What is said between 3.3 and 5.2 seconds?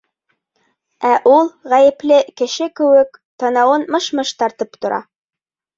танауын мыш-мыш тартып тора.